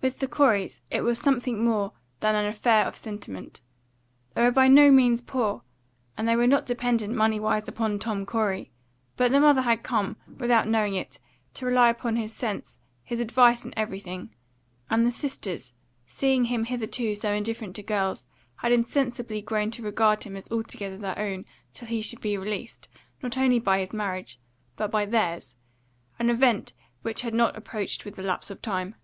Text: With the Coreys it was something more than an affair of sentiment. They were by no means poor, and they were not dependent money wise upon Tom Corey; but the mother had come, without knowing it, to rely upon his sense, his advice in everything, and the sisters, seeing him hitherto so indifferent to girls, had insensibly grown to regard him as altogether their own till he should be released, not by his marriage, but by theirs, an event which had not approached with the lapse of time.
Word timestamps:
With 0.00 0.20
the 0.20 0.28
Coreys 0.28 0.80
it 0.92 1.00
was 1.00 1.18
something 1.18 1.64
more 1.64 1.90
than 2.20 2.36
an 2.36 2.46
affair 2.46 2.84
of 2.86 2.94
sentiment. 2.94 3.60
They 4.34 4.42
were 4.42 4.52
by 4.52 4.68
no 4.68 4.92
means 4.92 5.20
poor, 5.20 5.62
and 6.16 6.26
they 6.26 6.36
were 6.36 6.46
not 6.46 6.66
dependent 6.66 7.14
money 7.16 7.40
wise 7.40 7.66
upon 7.66 7.98
Tom 7.98 8.24
Corey; 8.24 8.70
but 9.16 9.32
the 9.32 9.40
mother 9.40 9.62
had 9.62 9.82
come, 9.82 10.16
without 10.38 10.68
knowing 10.68 10.94
it, 10.94 11.18
to 11.54 11.66
rely 11.66 11.88
upon 11.90 12.14
his 12.14 12.32
sense, 12.32 12.78
his 13.02 13.18
advice 13.18 13.64
in 13.64 13.74
everything, 13.76 14.32
and 14.88 15.04
the 15.04 15.10
sisters, 15.10 15.74
seeing 16.06 16.44
him 16.44 16.64
hitherto 16.66 17.16
so 17.16 17.32
indifferent 17.34 17.74
to 17.74 17.82
girls, 17.82 18.24
had 18.58 18.70
insensibly 18.70 19.42
grown 19.42 19.72
to 19.72 19.82
regard 19.82 20.22
him 20.22 20.36
as 20.36 20.48
altogether 20.52 20.96
their 20.96 21.18
own 21.18 21.44
till 21.72 21.88
he 21.88 22.00
should 22.00 22.20
be 22.20 22.38
released, 22.38 22.88
not 23.20 23.36
by 23.64 23.80
his 23.80 23.92
marriage, 23.92 24.38
but 24.76 24.92
by 24.92 25.04
theirs, 25.04 25.56
an 26.20 26.30
event 26.30 26.72
which 27.02 27.22
had 27.22 27.34
not 27.34 27.56
approached 27.56 28.04
with 28.04 28.14
the 28.14 28.22
lapse 28.22 28.48
of 28.48 28.62
time. 28.62 28.94